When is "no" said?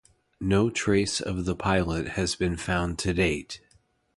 0.39-0.71